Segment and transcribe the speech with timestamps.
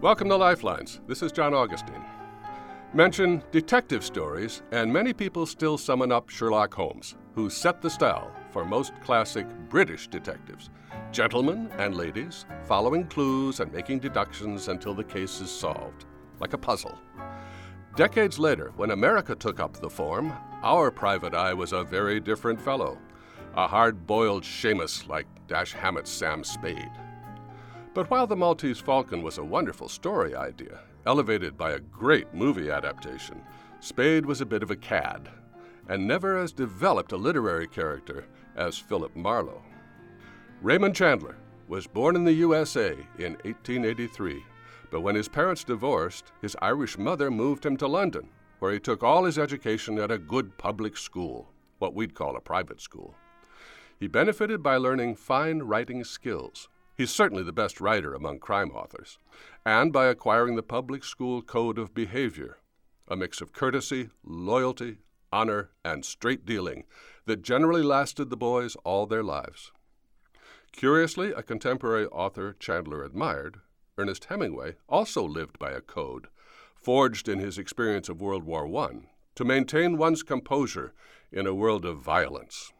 [0.00, 1.00] Welcome to Lifelines.
[1.08, 2.04] This is John Augustine.
[2.94, 8.30] Mention detective stories, and many people still summon up Sherlock Holmes, who set the style
[8.52, 10.70] for most classic British detectives.
[11.10, 16.04] Gentlemen and ladies, following clues and making deductions until the case is solved,
[16.38, 16.96] like a puzzle.
[17.96, 22.60] Decades later, when America took up the form, our private eye was a very different
[22.60, 22.98] fellow.
[23.56, 26.92] A hard boiled shamus like Dash Hammett's Sam Spade.
[27.98, 32.70] But while The Maltese Falcon was a wonderful story idea, elevated by a great movie
[32.70, 33.42] adaptation,
[33.80, 35.28] Spade was a bit of a cad,
[35.88, 39.64] and never as developed a literary character as Philip Marlowe.
[40.62, 44.44] Raymond Chandler was born in the USA in 1883,
[44.92, 48.28] but when his parents divorced, his Irish mother moved him to London,
[48.60, 52.40] where he took all his education at a good public school, what we'd call a
[52.40, 53.16] private school.
[53.98, 59.18] He benefited by learning fine writing skills He's certainly the best writer among crime authors,
[59.64, 62.58] and by acquiring the public school code of behavior,
[63.06, 64.98] a mix of courtesy, loyalty,
[65.32, 66.86] honor, and straight dealing
[67.24, 69.70] that generally lasted the boys all their lives.
[70.72, 73.60] Curiously, a contemporary author Chandler admired,
[73.96, 76.26] Ernest Hemingway, also lived by a code,
[76.74, 79.02] forged in his experience of World War I,
[79.36, 80.94] to maintain one's composure
[81.30, 82.72] in a world of violence.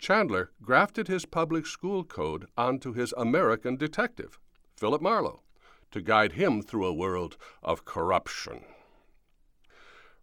[0.00, 4.38] Chandler grafted his public school code onto his American detective,
[4.74, 5.42] Philip Marlowe,
[5.90, 8.64] to guide him through a world of corruption.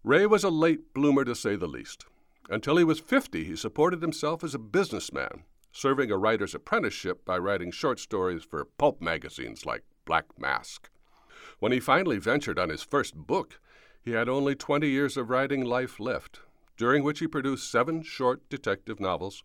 [0.04, 2.08] Ray was a late bloomer to say the least.
[2.50, 7.38] Until he was 50, he supported himself as a businessman, serving a writer's apprenticeship by
[7.38, 10.90] writing short stories for pulp magazines like Black Mask.
[11.60, 13.60] When he finally ventured on his first book,
[14.04, 16.40] he had only 20 years of writing life left,
[16.78, 19.44] during which he produced seven short detective novels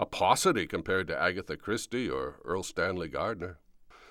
[0.00, 3.58] a paucity compared to Agatha Christie or Erle Stanley Gardner.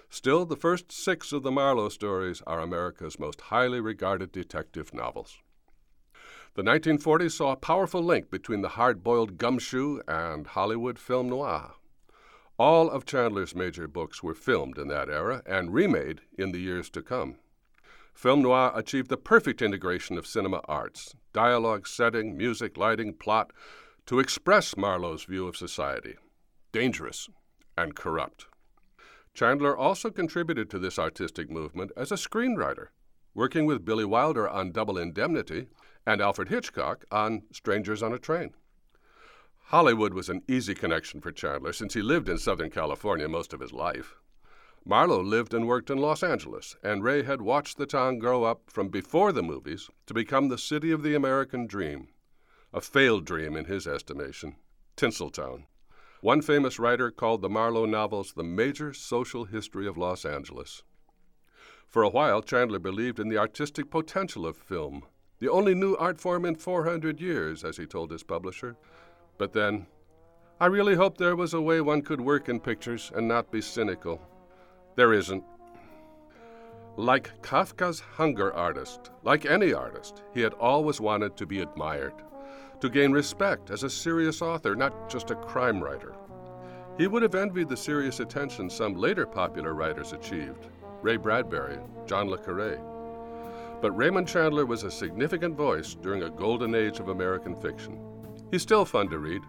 [0.07, 5.39] Still, the first six of the Marlowe stories are America's most highly regarded detective novels.
[6.53, 11.73] The 1940s saw a powerful link between the hard boiled gumshoe and Hollywood film noir.
[12.59, 16.91] All of Chandler's major books were filmed in that era and remade in the years
[16.91, 17.37] to come.
[18.13, 23.51] Film noir achieved the perfect integration of cinema arts dialogue, setting, music, lighting, plot
[24.09, 26.15] to express Marlowe's view of society
[26.71, 27.29] dangerous
[27.77, 28.47] and corrupt.
[29.35, 32.87] Chandler also contributed to this artistic movement as a screenwriter,
[33.35, 35.67] working with Billy Wilder on Double Indemnity
[36.07, 38.55] and Alfred Hitchcock on Strangers on a Train.
[39.65, 43.59] Hollywood was an easy connection for Chandler since he lived in Southern California most of
[43.59, 44.15] his life.
[44.83, 48.71] Marlowe lived and worked in Los Angeles, and Ray had watched the town grow up
[48.71, 52.07] from before the movies to become the city of the American dream
[52.71, 54.55] a failed dream in his estimation,
[54.95, 55.63] Tinseltown.
[56.21, 60.83] One famous writer called the Marlowe novels the major social history of Los Angeles.
[61.87, 65.03] For a while, Chandler believed in the artistic potential of film,
[65.39, 68.75] the only new art form in 400 years, as he told his publisher.
[69.39, 69.87] But then,
[70.59, 73.61] I really hoped there was a way one could work in pictures and not be
[73.61, 74.21] cynical.
[74.95, 75.43] There isn't.
[76.97, 82.13] Like Kafka's hunger artist, like any artist, he had always wanted to be admired
[82.81, 86.15] to gain respect as a serious author, not just a crime writer.
[86.97, 90.67] He would have envied the serious attention some later popular writers achieved
[91.01, 92.79] Ray Bradbury, John Le Carre.
[93.81, 97.97] But Raymond Chandler was a significant voice during a golden age of American fiction.
[98.51, 99.41] He's still fun to read,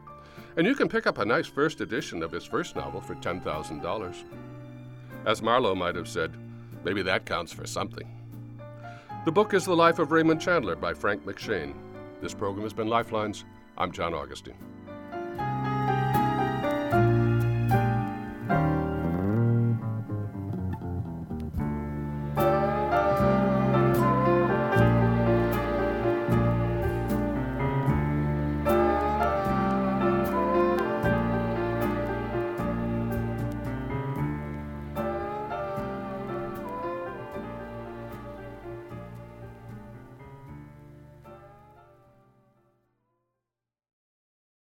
[0.56, 4.24] and you can pick up a nice first edition of his first novel for $10,000.
[5.26, 6.32] As Marlowe might have said,
[6.84, 8.08] maybe that counts for something.
[9.24, 11.74] The book is The Life of Raymond Chandler by Frank McShane.
[12.20, 13.46] This program has been Lifelines.
[13.78, 14.58] I'm John Augustine.